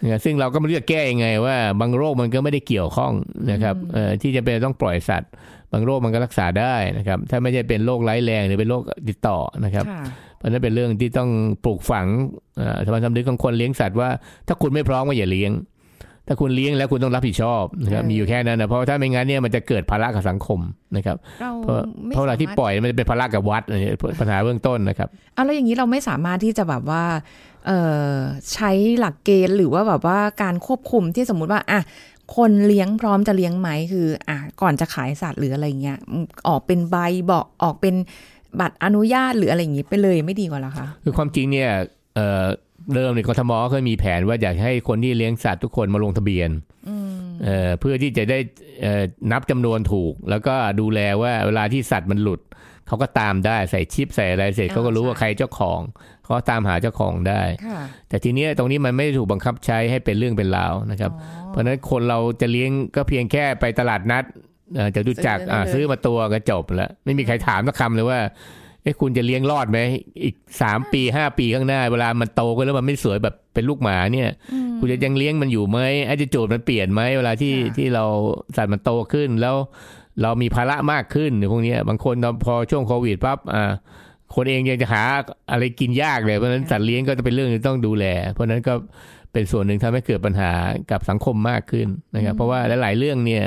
[0.00, 3.12] เนี่ยซึ่งเราก็ไม่รู้จะแก้ยังไงว่า บางโรคมันก็ไม่ได้เกี่ยวข้อง
[3.52, 5.30] นะครับเอ่อที่จะเป็นต้องปล่อยสัตว์
[5.72, 10.02] บางโรคมันก็รักษาได้นะครับ ถ้าไม่ใช่เป็นโรคร้ายแรงหรือเป็นโรคติดต่อนะครับค่ะ
[10.38, 11.30] เพราะฉะนั้นเป็นเรื่องที่ต้อง
[11.64, 12.06] ปลูกฝัง
[12.58, 14.08] เอ่อธรรมสำนึกของคนเลี้ยงสัตว์ว่า
[14.46, 15.52] ถ้าคุณไม่พร้อมก็อย่าเลี้ยง
[16.28, 20.60] ถ้าคุณเลี้ยงแล้วคุณต้องรับผิดชอบนะครับเออมีอยู่แค่นั้นนะเพราะถ้าไม่งั้นเนี่ยมันจะเกิดภาระกับสังคม
[20.96, 23.76] นะครับเราเพราะไม่เพราะเวลาที่สมรถปล่อยมันจะเป็นภาระกับวัดอะไร
[24.20, 27.04] ปัญหาเบื้องต้นนะครับเอาแล้วอย่างนี้เราไม่สามารถที่จะแบบว่า
[27.66, 27.80] เอ่
[28.12, 28.14] อ
[28.52, 31.80] ใช้หลักเกณฑ์หรือว่าแบบว่าการควบคุมที่สมมุติว่าอะ
[32.36, 36.96] คนเลี้ยงพร้อมจะเลี้ยงไหมคืออะก่อนจะขายสัตว์หรืออะไรเงี้ยอืมออกเป็นใบ
[37.30, 37.94] บอกออกเป็น
[38.60, 41.70] บัตรอนุญาตหรืออะไรอย่างนี้ไปเลยไม่ดีกว่าเหรอคะคือความจริงเนี่ย
[42.14, 42.44] เอ่อ
[42.94, 46.50] เริ่มในกทมเคยมีแผนว่าอยากให้คนที่เลี้ยงสัตว์ทุกคนมาลงทะเบียน
[47.44, 48.38] เอ่อเพื่อที่จะได้
[48.82, 49.02] เอ่อ
[49.32, 52.40] นับจำนวนถูก แล้วก็ดูแลว่าเวลาที่สัตว์มันหลุด
[52.86, 55.80] เขาก็ตามได้ใส่ชิปใส่อะไรเสร็จอ่าเขาก็รู้ว่าใช่ใครเจ้าของ
[56.22, 61.12] เขาก็ตามหาเจ้าของได้ค่ะแต่ทีเนี้ยตรงนี้มันไม่ได้ถูกบังคับใช้ให้เป็นเรื่องเป็นราวนะครับ
[61.48, 64.24] เพราะฉะนั้นคนเราจะเลี้ยงก็เพียงแค่ไปตลาดนัด
[64.74, 68.18] เอ่อจะดูจักรซื้อได้เลยอ่าซื้อมาตัวก็จบแล้วไม่มีใครถามสักคำเลยว่า
[68.82, 69.78] เอ้คุณจะเลี้ยงรอดไหม
[70.22, 74.28] อีกสามปีห้าปีข้างหน้า เวลามันโตขึ้นแล้วมันไม่สวยแบบเป็นลูกหมาเนี่ย
[74.78, 78.04] คุณจะยังเลี้ยงมันอยู่ไหมอาจจะโจทย์มันเปลี่ยนไหมเวลาที่ค่ะที่เรา
[78.56, 79.56] สัตว์มันโตขึ้นแล้ว
[80.22, 83.72] เรามีภาระมากขึ้นหรือพวกเนี้ยบางคนพอช่วงโควิดปั๊บอ่า
[84.34, 85.02] คนเองยังจะหา
[85.50, 88.74] อะไรกินยากเลยเพราะฉะนั้นสัตว์เลี้ยงก็จะเป็นเรื่องที่ต้องดูแล เพราะฉะนั้นก็
[89.32, 90.52] เป็นส่วนหนึ่งทำให้เกิดปัญหา
[90.90, 93.44] กับสังคมมากขึ้นนะครับ เพราะว่าหลาย ๆ เรื่องเนี่ย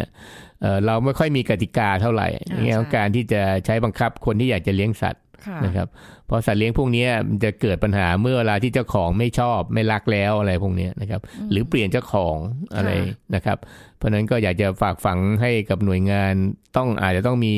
[0.61, 5.87] เอ่อเราไม่ค่อยมีกติกาเท่าไหร่ในแง่ของการที่จะใช้บังคับคนที่อยากจะเลี้ยงสัตว์ค่ะนะครับ
[6.25, 12.37] เพราะสัตว์เลี้ยงพวกเนี้ยมันจะเกิดปัญหาเมื่อเวลาที่เจ้าของไม่ชอบไม่รักแล้วอะไรพวกเนี้ยนะครับหรือเปลี่ยนเจ้าของ
[12.75, 13.57] อะไรค่ะนะครับ
[13.97, 16.33] เพราะฉะนั้นก็อยากจะฝากฝังให้กับหน่วยงาน
[16.77, 17.55] ต้องอาจจะต้องมี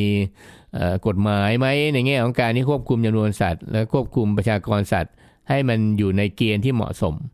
[0.74, 5.14] เอ่อกฎหมายไหมในแง่ของการที่ควบคุมจำนวนสัตว์ และควบคุมประชากรสัตว์
[5.50, 7.33] ให้มันอยู่ในเกณฑ์ที่เหมาะสมค่ะ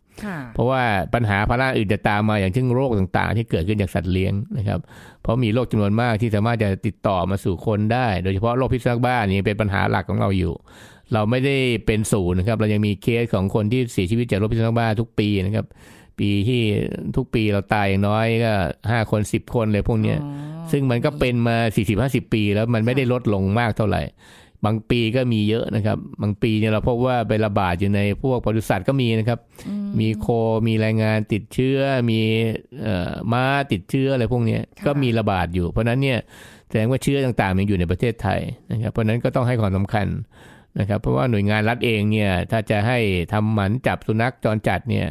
[0.53, 0.81] เพราะว่า
[1.13, 4.79] ปัญหาภาระอื่นจะตามมาอย่างเช่นโรคต่างๆ ที่เกิดขึ้นจากสัตว์เลี้ยงนะครับ
[5.21, 10.53] เพราะมีโรคจำนวนมากที่สามารถจะติดต่อมาสู่คนได้ โดยเฉพาะโรคพิษสุนัขบ้านี่เป็นปัญหาหลักของเราอยู่
[11.13, 15.65] เราไม่ได้เป็นศูนย์นะครับ เรายังมีเคสของคนที่เสียชีวิตจากโรคพิษสุนัขบ้าทุกปีนะครับ
[16.19, 16.61] ปีที่
[17.15, 18.53] ทุกปีเราตายอย่างน้อยก็
[18.91, 21.57] ห้าคนสิบคนเลยพวกเนี้ยอ๋อซึ่งมันก็เป็นมา
[21.95, 24.01] 40-50ปี แล้วมันไม่ได้ลดลงมากเท่าไหร่
[24.65, 29.39] บางปีก็มีเยอะนะครับ บางปีเนี่ยเราพบว่าไประบาดอยู่ในพวกปศุสัตว์ก็มีนะครับ
[29.99, 30.27] มีโค
[30.67, 31.77] มีรายงานติดเชื้อ
[32.11, 32.21] มี
[32.83, 36.19] เอ่อม้าติดเชื้ออะไรพวกเนี้ยค่ะก็มีระบาดอยู่ เพราะฉะนั้นเนี่ย
[36.69, 38.39] แสดงว่าเชื้อต่างๆมันอยู่ในประเทศไทย
[38.71, 40.07] นะครับ เพราะฉะนั้นก็ต้องให้ความสำคัญ
[40.79, 42.97] นะครับ เพราะว่าหน่วยงานรัฐเองเนี่ยถ้าจะให้
[43.33, 45.07] ทำหมันจับสุนัขจรจัดเนี่ย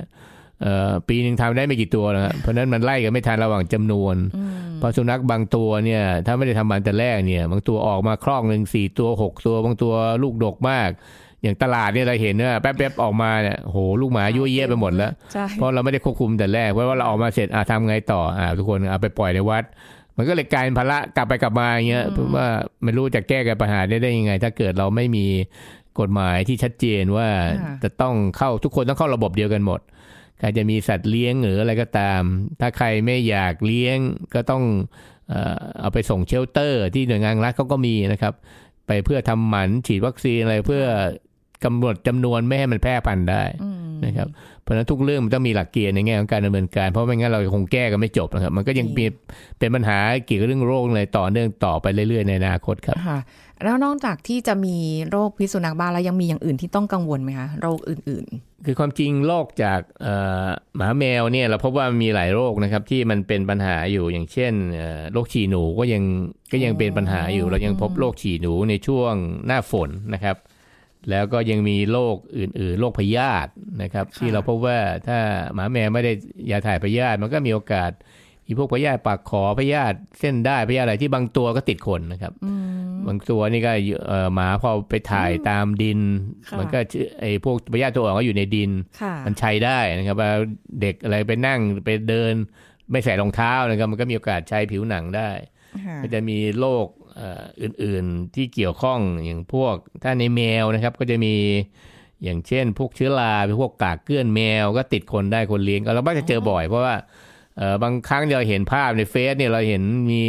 [0.63, 9.93] เอ่อปีหนึ่งทำได้ไม่กี่ตัวนะครับเพราะฉะนั้นมันไล่กันไม่ทันระหว่างจำนวนอืมเพราะสุนัขบางตัวเนี่ยถ้าไม่ได้ทำมันแต่แรกเนี่ย บางตัวออกมาคลอกหนึ่งสี่ตัวหกตัว บางตัว
[10.23, 10.91] ลูกดกมาก
[11.43, 19.65] อย่างตลาดเนี่ยเราเห็นว่าแป๊บๆออกมาเนี่ยโหลูกหมายั่วเยี่ยไปหมดแล้วใช่เพราะเราไม่ได้ควบคุมแต่แรกเพราะว่าเราออกมาเสร็จอะทำไงต่ออะทุกคนเอาไปปล่อยในวัด
[20.17, 22.47] มันก็เลยกลายเป็นภาระกลับไปกลับมาอย่างเงี้ยเพราะว่า
[22.83, 25.27] ไม่รู้จะแก้ไขปัญหาได้ได้ยังไง ถ้าเกิดเราไม่มี
[26.01, 27.29] กฎหมายที่ชัดเจนว่า
[27.83, 29.81] จะต้องเข้าทุกคนต้องเข้าระบบเดียวกันหมด
[30.39, 32.21] ใครจะมีสัตว์เลี้ยงหรืออะไรก็ตาม
[32.61, 33.99] ถ้าใครไม่อยากเลี้ยง
[34.35, 34.63] ก็ต้อง
[35.29, 38.35] เอ่อเอาไปส่งเชลเตอร์ ที่หน่วยงานรัฐเขาก็มีนะครับ
[38.87, 40.85] ไปเพื่อทำหมันฉีดวัคซีนอะไรเพื่อ
[41.65, 44.29] กำหนดจำนวนไม่ให้มันแพร่พันธุ์ได้อืมนะครับ
[44.63, 49.05] เพราะฉะนั้นทุกเรื่องมันต้องมีหลักเกณฑ์ในแง่ของการดำเนินการ เพราะไม่งั้นเราคงแก้กันไม่จบนะครับ มันก็ยังมี
[49.59, 53.19] เป็นปัญหาเกี่ยวกับเรื่องโรคเลยต่อเนื่องต่อไปเรื่อยๆในอนาคตครับค่ะ
[53.65, 54.77] แล้วนอกจากที่จะมี
[55.11, 58.27] โรคพิษสุนัขบ้าแล้วยังมีอย่างอื่นที่ต้องกังวลไหมคะโรคอื่น
[58.67, 66.03] คือความจริงโรคจากเอ่อหมาแมวเนี่ยเราพบว่ามีหลายโรคนะครับที่มันเป็นปัญหาอยู่อย่างเช่นเอ่อโรคฉี่หนูก็ยัง
[66.53, 69.15] ก็ยังเป็นปัญหาอยู่ เรายังพบโรคฉี่หนูในช่วง
[69.47, 70.37] หน้าฝนนะครับ
[71.11, 73.51] แล้วก็ยังมีโรคอื่นๆโรคพยาธิ
[73.83, 75.19] นะครับค่ะที่เราพบว่าถ้า
[75.55, 76.13] หมาแมวไม่ได้
[76.51, 77.93] ยาถ่ายพยาธิมันก็มีโอกาส
[78.47, 82.53] มีพวกพยาธิปากขอพยาธิเส้นได้พยาธิอะไรที่บางตัวก็ติดคนนะครับๆอื
[82.87, 83.73] มบางตัวนี่ก็
[84.07, 86.01] เอ่อหมาพอไปถ่ายตามดิน
[86.49, 90.31] ค่ะมันก็เชื้อไอ้พวกพยาธิตัวอ่อนก็อยู่ในดินค่ะมันใช้ได้นะครับว่า
[90.81, 92.33] เด็กอะไรไปนั่งไปเดิน
[92.91, 95.31] ไม่ใส่รองเท้านะครับมันก็มีโอกาสใช้ผิวหนังได้
[95.87, 101.35] ค่ะก็จะมีโรคเอ่ออื่นๆที่เกี่ยวข้องอย่างพวกถ้าในแมวนะครับก็จะมี
[102.25, 106.95] อย่างเช่น พวกเชื้อราพวกกากเกลื่อนแมวก็ติดคนได้คนเลี้ยงก็เรามักจะเจอบ่อย เพราะว่า
[107.57, 110.23] เอ่อบางครั้งเราเห็นภาพในเฟซเนี่ยเราเห็นมี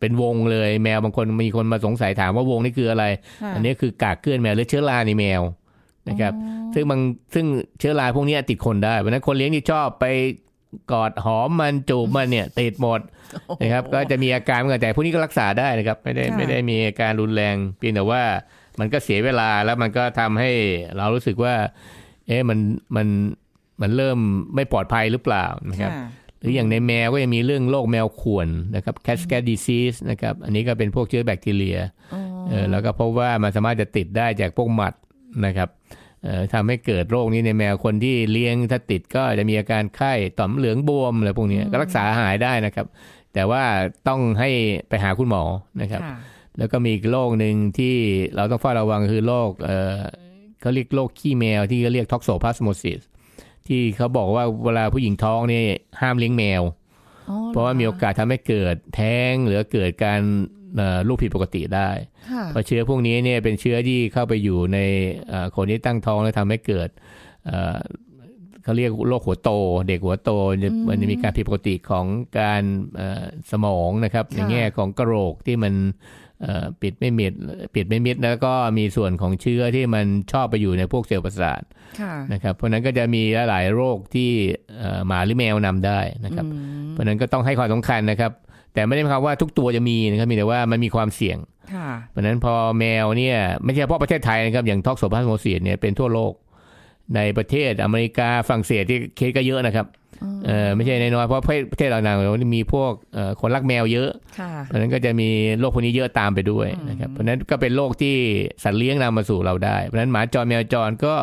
[0.00, 3.04] เป็นวงเลยแมวบางคนมีคนมาสงสัยถามว่าวงนี่คืออะไร
[3.42, 5.42] ค่ะอันนี้คือกากเกลื่อนแมวหรือเชื้อราในแมว
[6.08, 6.32] นะครับ
[6.74, 7.00] ซึ่งบาง
[7.34, 7.46] ซึ่ง
[7.78, 10.04] เชื้อราพวกเนี้ยติดคนได้เพราะฉะนั้นคนเลี้ยงที่ชอบไป
[10.92, 13.00] กอดหอมมันจูบมันเนี่ย ติดหมด
[13.62, 18.22] นะครับ ก็จะมีอาการเหมือนกันแต่พวกนี้ก็รักษาได้นะครับ ไม่ได้ค่ะไม่ได้มีอาการรุนแรงเพียงแต่ว่า
[18.80, 20.50] มันก็เสียเวลาแล้วมันก็ทำให้
[20.96, 21.54] เรารู้สึกว่า
[22.26, 22.58] เอ๊ะมัน
[22.96, 23.06] มัน
[23.80, 24.18] มันเริ่ม
[24.54, 26.08] ไม่ปลอดภัยหรือเปล่านะครับค่ะ
[26.40, 31.78] หรืออย่างในแมวก็ยังมีเรื่องโรคแมวข่วนนะครับ cat scratch disease นะครับ อันนี้ก็เป็นพวกเชื้อแบคทีเรีย
[32.14, 34.94] อ๋อเออแล้วก็พบว่ามันสามารถจะติดได้จากพวกหมัด
[35.46, 36.01] นะครับเอ่อ
[36.54, 42.86] ทำให้เกิดโรคนี้ในแมวคนที่เลี้ยงถ้าติดก็จะมีอาการไข้ต่อมน้ำเหลืองบวมอะไรพวกเนี้ยก็รักษาหายได้นะครับ
[43.34, 43.62] แต่ว่า
[44.08, 44.50] ต้องให้
[44.88, 45.42] ไปหาคุณหมอ
[45.82, 46.16] นะครับค่ะ
[46.58, 47.96] แล้วก็มีอีกโรคหนึ่งที่
[48.36, 50.00] เราต้องเฝ้าระวังคือโรคเอ่อ
[50.60, 53.00] เขาเรียกโรคขี้แมวที่เขาเรียก toxoplasmosis
[53.68, 55.64] ที่เขาบอกว่าเวลาผู้หญิงท้องนี่
[56.00, 56.62] ห้ามเลี้ยงแมว
[57.28, 60.61] อ๋อเพราะว่ามีโอกาสทำให้เกิดแท้งหรือเกิดการเอ่อ
[61.08, 61.90] ลูกผิดปกติได้
[62.30, 64.78] ค่ะเพราะเชื้อพวกนี้เนี่ยเป็นเชื้อที่เข้าไปอยู่ใน
[65.28, 66.88] เอ่อคนที่ตั้งท้องแล้วทำให้เกิด
[67.46, 67.78] เอ่อ
[68.64, 69.50] เขาเรียกโรคหัวโต
[69.88, 70.30] เด็กหัวโต
[70.62, 72.06] จะมันจะมีการผิดปกติของ
[72.40, 72.62] การ
[72.96, 75.74] เอ่อสมองนะครับ ในแง่ของกระโหลกที่มัน
[76.42, 77.32] เอ่อปิดไม่มิด
[77.74, 81.62] ปิดไม่มิดแล้วก็มีส่วนของเชื้อที่มันชอบไปอยู่ในพวกเซลล์ประสาท
[82.00, 84.30] ค่ะนะครับเพราะฉะนั้นก็จะมีหลายๆโรคที่
[84.78, 88.32] เอ่อหมาหรือแมวนำได้นะครับอืมเพราะฉะนั้นก็ต้องให้ความสำคัญนะครับ
[88.74, 91.38] แต่ไม่ได้หมายความว่าทุกตัวจะมีนะครับมีแต่ว่ามันมีความเสี่ยง
[91.74, 96.32] ค่ะเพราะฉะนั้นพอแมวเนี่ยไม่ใช่เฉพาะประเทศไทยนะครับอย่าง toxoplasmosis เนี่ยเป็นทั่วโลก
[97.16, 99.86] ในประเทศอเมริกาฝรั่งเศสที่เคสก็เยอะนะครับ
[100.46, 101.38] เออไม่ใช่น้อยๆเพราะ
[101.70, 102.16] ประเทศเหล่านั้น
[102.56, 108.16] มีพวกเอ่อคนรักแมวเยอะค่ะเพราะฉะนั้นก็จะมีโรคพวกนี้เยอะตามไปด้วยนะครับเพราะฉะนั้นก็เป็นโรคที่
[108.62, 111.14] สัตว์เลี้ยงนำมาสู่เราได้ เพราะฉะนั้นหมาจรแมวจรก็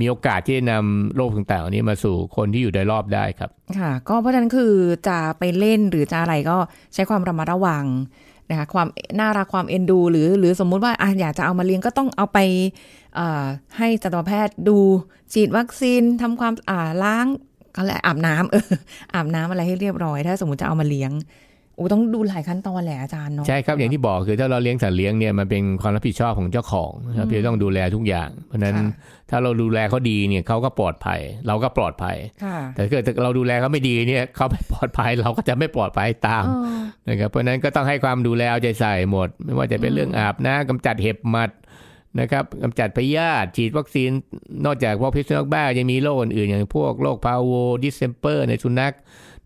[0.00, 4.74] มีโอกาสที่จะนำโรคต่างๆนี้มาสู่คนที่อยู่โดยรอบได้ครับ ค่ะ ก็เพราะฉะนั้นคือ
[5.08, 6.56] จะไปเล่นหรือจะอะไรก็
[6.94, 7.84] ใช้ความระมัดระวัง
[8.50, 8.88] นะคะความ
[9.20, 12.38] น่ารักความเอ็นดู หรือหรือสมมุติว่าอะอยากจะเอามาเลี้ยงก็ต้องเอาไป
[13.78, 14.78] ให้สัตวแพทย์ดู
[15.32, 17.26] ฉีดวัคซีนทำความอ่าล้าง
[17.76, 18.66] อะไรอาบน้ำเออ
[19.14, 21.10] อาบน้ำอะไรให้เรียบร้อย ถ้าสมมติจะเอามาเลี้ยง
[21.78, 28.90] โอ้ต้องดูหลายขั้นตอนแหละอาจารย์เนาะใช่ครับอย่างที่บอกคือถ้าเราเลี้ยงสัตว์เลี้ยงเนี่ยมันเป็นความรับผิดชอบของเจ้าของนะครับที่จะต้องดูแลทุกอย่าง เพราะฉะนั้นค่ะ
[29.30, 41.50] ถ้าเราดูแลเขาดีเนี่ยเขาก็ปลอดภัย เราก็ปลอดภัยค่ะแต่ถ้าเกิดเราดูแลเขาไม่ดีเนี่ยเขาไม่ปลอดภัยเราก็จะไม่ปลอดภัยตามเออนะครับเพราะฉะนั้นก็ต้องให้ความดูแลเอาใจใส่หมด ไม่ว่าจะเป็นเรื่องอาบน้ำกำจัดเห็บหมัด
[42.20, 44.10] นะครับกำจัดพยาธิฉีดวัคซีน
[44.64, 48.94] นอกจากพวกพิษสุนัขบ้ายังมีโรคอื่นๆ อย่างพวกโรค parvo distemper ในสุนัข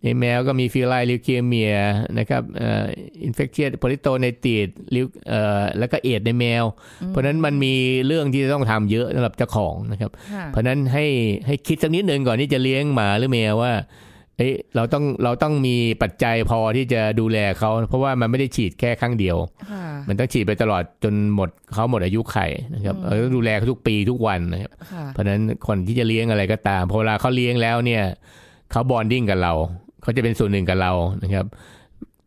[0.04, 1.74] ในแมวก็มี feline leukemia
[2.18, 2.84] นะครับเอ่อ
[3.24, 6.64] infectious peritonitis ลิวเอ่อแล้วก็เอดส์ในแมว
[7.08, 7.74] เพราะฉะนั้นมันมี
[8.06, 11.06] เรื่องที่จะต้องทำเยอะสำหรับเจ้าของนะครับค่ะเพราะฉะนั้นให้
[11.46, 13.72] ให้คิดสักนิดหนึ่งก่อนที่จะเลี้ยงหมาหรือแมวว่า
[14.36, 19.36] เอ้ยเราต้องเราต้องมีปัจจัยพอที่จะดูแลเขาเพราะว่ามันไม่ได้ฉีดแค่ครั้งเดียว
[19.70, 22.36] ค่ะมันต้องฉีดไปตลอดจนหมดเขาหมดอายุไข
[22.74, 28.02] นะครับเราต้องดูแลเขาทุกปีทุกวันนะครับค่ะเพราะฉะนั้นคนที่จะเลี้ยงอะไรก็ตามพอเวลาเขาเลี้ยงแล้วเนี่ย
[28.70, 29.52] เขา bonding กับเรา
[30.02, 30.92] เขาจะเป็นส่วนหนึ่งกับเรา
[31.22, 31.81] นะครับเ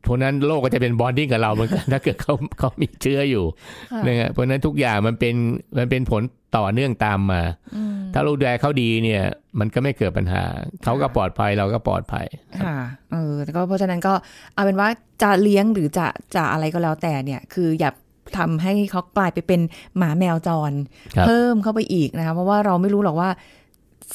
[0.06, 3.46] พราะฉะนั้นโรคก็จะเป็น bonding กับเราเหมือนกันถ้าเกิดเขาเขามีเชื้ออยู่
[3.92, 5.36] ค่ะนะฮะเพราะฉะนั้นทุกอย่างมันเป็น
[5.78, 6.22] มันเป็นผล
[6.58, 7.42] ต่อเนื่องตามมา
[7.76, 9.24] อืมถ้าเราดูแลเขาดีเนี่ย
[9.60, 10.44] มันก็ไม่เกิดปัญหา
[10.84, 12.26] เขาก็ปลอดภัยเราก็ปลอดภัย
[12.64, 12.78] ค่ะ
[13.12, 14.14] เออแต่ก็เพราะฉะนั้นก็
[14.54, 14.88] เอาเป็นว่า
[15.22, 17.92] จะเลี้ยงหรือจะจะอะไรก็แล้วแต่เนี่ย คืออย่า
[18.38, 19.62] ทำให้เขากลายไปเป็น
[19.98, 20.72] หมาแมวจร
[21.16, 23.30] ครับเพิ่มเข้าไปอีกนะคะเพราะว่าเราไม่รู้หรอกว่า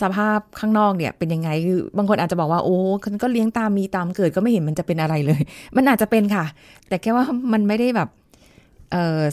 [0.03, 5.43] สภาพข้างนอกเนี่ยเป็นยังไงคือบางคนอาจจะบอกว่าโอ้คนก็เลี้ยงตามมีตามเกิดก็ไม่เห็นมันจะเป็นอะไรเลย
[5.77, 6.45] มันอาจจะเป็นค่ะ
[6.89, 8.09] แต่แค่ว่ามันไม่ได้แบบ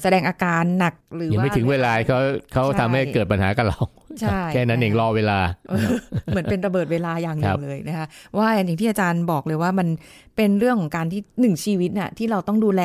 [0.02, 2.20] แสดงอาการหนักหรือยังว่าไม่ถึงเวลาเขา
[2.54, 3.80] เขาใช่ทำให้เกิดปัญหากับเรา
[4.22, 5.40] ใช่แค่นั้นเองรอเวลา
[5.70, 5.88] เออ
[6.28, 9.88] เหมือนเป็นระเบิดเวลาอย่างหคนึ่รังบเลยนะคะว่าอย่างที่อาจารย์บอกเลยว่ามัน
[10.36, 12.84] เป็นเรื่องของการที่หนึ่งชีวิตน่ะที่เราต้องดูแล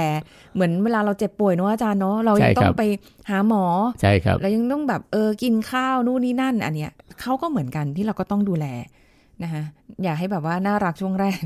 [0.55, 2.83] เหมือนเวลาเราเจ็บป่วยเนอะอาจารย์เนาะเรายังต้องไป
[3.31, 3.65] หาหมอ
[4.01, 8.67] ใช่ครับเรายังต้องแบบเออกินข้าวนู่นนี่นั่น อันเนี้ยเขาก็เหมือนกันที่เราก็ต้องดูแล
[9.43, 9.63] นะคะ
[10.05, 11.41] อยากให้แบบว่าน่ารักช่วงแรก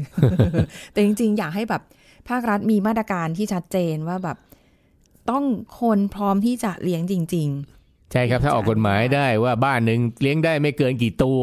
[0.93, 1.83] แต่จริง ๆ อยากให้แบบ
[2.29, 4.39] ภาครัฐมีมาตรการที่ชัดเจนว่าแบบ
[5.31, 5.45] ต้อง
[5.81, 7.51] คนพร้อมที่จะเลี้ยงจริง
[8.13, 11.43] ใช่ครับ ถ้าออกกฎหมายได้ว่าบ้านหนึ่งเลี้ยงได้ไม่เกินกี่ตัว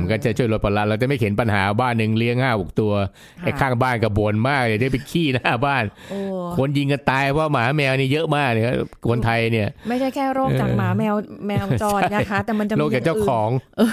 [0.00, 6.18] มันก็จะช่วยลดภาระเราจะไม่เห็นปัญหาบ้านหนึ่งเลี้ยงห้าหกตัวๆไอ้ข้างบ้านก็บ่นมากเลยได้ไปขี้หน้าบ้านโอ้
[6.56, 8.74] คนยิงกันตายเพราะหมาแมวนี่เยอะมากเลยครับ
[9.10, 11.14] คนไทยเนี่ย ไม่ใช่แค่โรคจากหมาแมว
[11.46, 13.90] แมวจรนะคะ แต่มันจะมีโลกแก่เจ้าของเออ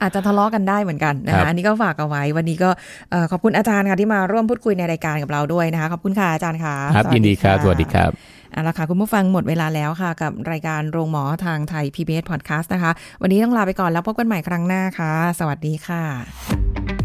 [0.00, 2.70] อาจจะทะเลาะกันได้เหมือนกันนะครัคะบอันนี้ก็ฝากเอาไว้วันนี้ก็
[3.10, 8.10] เอ่อขอบคุณอาจารย์ค่ะที่มาร่วมพูดคุยในรายการกับเราด้วยนะคะขอบคุณค่ะอาจารย์ค่ะครับสวัสยินดีครับะสวัสดีครับ
[8.54, 16.02] เอาละค่ะคุณผู้ฟังหมดเวลาแล้วค่ะ กับรายการโรงหมอทางไทย PBS Podcast นะคะ วันนี้ต้องลาไปก่อนแล้วพบกันใหม่ครั้งหน้าค่ะ สวัสดีค่ะ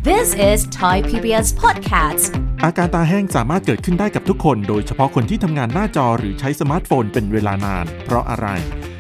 [0.10, 2.30] This is Thai PBS Podcast.
[2.64, 8.48] อาการตาแห้งสามารถเกิดขึ้นได้กับทุกคน โดยเฉพาะคนที่ทำงานหน้าจอหรือใช้สมาร์ทโฟนเป็นเวลานาน เพราะอะไร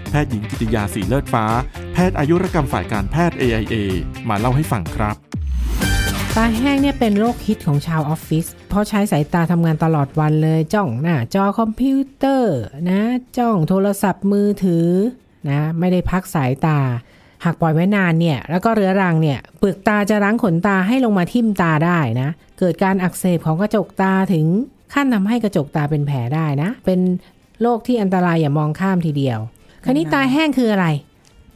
[0.09, 1.45] แพทย์หญิงกิติยาสีเลิศฟ้า
[1.93, 3.75] แพทย์อายุรกรรมฝ่ายการแพทย์ AIA
[4.29, 5.15] มาเล่าให้ฟังครับ
[6.41, 12.55] ตาแห้งเนี่ยเป็นโรคฮิตของชาวออฟฟิศ เพราะใช้สายตาทำงานตลอดวันเลย จ้องหน้าจอคอมพิวเตอร์
[12.89, 13.01] นะ
[13.37, 14.87] จ้องโทรศัพท์มือถือ
[15.49, 16.79] นะ ไม่ได้พักสายตา
[17.43, 24.45] หากปล่อยไว้นานเนี่ย แล้วก็เรื้อรังเนี่ย เปลือกตาจะรั้งขนตาให้ลงมาทิ่มตาได้นะ เกิดการอักเสบของกระจกตาถึง
[24.93, 26.99] ขั้นทำให้กระจกตาเป็นแผลได้นะ เป็น
[27.61, 29.39] โรคที่อันตรายอย่ามองข้ามทีเดียว
[29.83, 30.87] คราวนี้ตาแห้งคืออะไร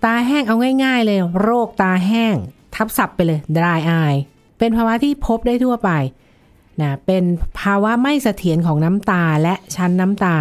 [0.06, 2.36] ตาแห้งเอาง่าย ๆ เลย โรคตาแห้ง
[2.76, 4.20] ทับศัพท์ไปเลย dry eye
[4.64, 5.90] เป็นภาวะที่พบได้ทั่วไป
[6.82, 7.24] นะเป็น
[7.60, 10.38] ภาวะไม่เสถียรของน้ำตาและชั้นน้ำตา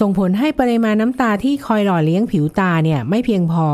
[0.00, 3.66] ส่งผลให้ปริมาณน้ำตาที่คอยหล่อเลี้ยงผิวตาเนี่ยไม่เพียงพอ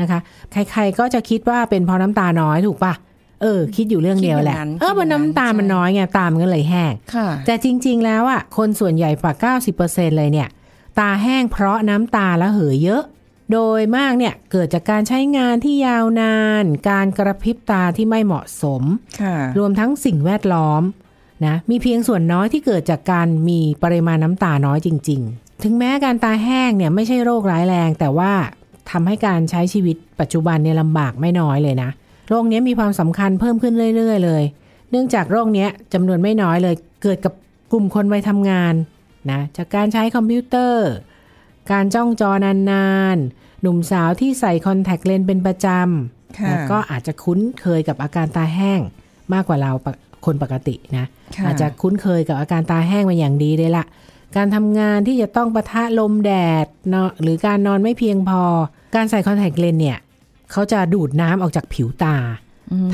[0.00, 0.20] นะคะ
[0.52, 2.94] ใครๆก็จะคิดว่าเป็นเพราะน้ำตาน้อยถูกปะ
[3.42, 10.48] เออ คิดอยู่เรื่องเดียวแหละคิดอย่างนั้นเออมันน้ำตามันน้อยไงตามันก็เลยแห้งค่ะแต่จริง ๆ แล้วอะคนส่วนใหญ่กว่า90%เลยเนี่ย
[10.98, 13.02] ตาแห้งเพราะน้ำตาละเหยเยอะ
[13.52, 18.82] โดยมากเนี่ยเกิดจากการใช้งานที่ยาวนาน การกระพริบตาที่ไม่เหมาะสม
[19.22, 20.82] ค่ะรวมทั้งสิ่งแวดล้อม
[21.46, 28.32] นะมีเพียงส่วนน้อยที่เกิดจากการมีปริมาณน้ำตาน้อยจริง ๆ ถึงแม้การตาแห้งเนี่ยไม่ใช่โรคร้ายแรง แต่ว่า
[28.90, 31.90] ทำให้การใช้ชีวิตปัจจุบันเนี่ยลำบากไม่น้อยเลยนะ
[32.28, 34.42] โรคเนี้ยมีความสำคัญเพิ่มขึ้นเรื่อย ๆ เลย
[34.90, 37.34] เนื่องจากโรคเนี้ยจำนวนไม่น้อยเลย เกิดกับ
[37.72, 38.74] กลุ่มคนวัยทำงาน
[39.30, 40.88] นะจากการใช้คอมพิวเตอร์
[41.70, 48.80] การจ้องจอนานๆ หนุ่มสาวที่ใส่คอนแทคเลนส์เป็นประจำค่ะนะก็อาจจะคุ้นเคยกับอาการตาแห้ง
[49.32, 53.84] มากกว่าเราปกคนปกตินะค่ะอาจจะคุ้นเคยกับอาการตาแห้งมาอย่างดีเลยละ
[54.36, 56.32] การทำงานที่จะต้องปะทะลมแด
[56.64, 58.42] ดเนาะหรือการนอนไม่เพียงพอ
[58.94, 59.98] การใส่คอนแทคเลนส์เนี่ย
[60.52, 62.16] เขาจะดูดน้ำออกจากผิวตา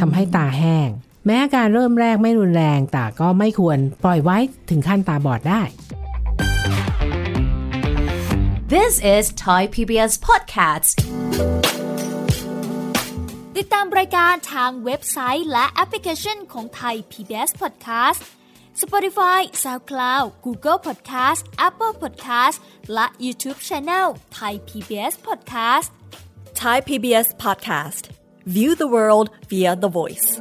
[0.00, 0.88] ทำให้ตาแห้ง
[1.26, 4.38] แม้อาการเริ่มแรกไม่รุนแรงแต่ก็ไม่ควรปล่อยไว้
[4.70, 5.62] ถึงขั้นตาบอดได้
[8.75, 10.95] This is Thai PBS Podcast
[13.57, 18.21] ติดตามรายการทางเว็บไซต์และแอปพลิเคชันของไทย PBS Podcast
[18.81, 22.57] Spotify SoundCloud Google Podcast Apple Podcast
[22.93, 25.89] และ YouTube Channel ไทย PBS Podcast
[26.55, 28.09] Thai PBS podcast.
[28.45, 30.39] View the world via the voice.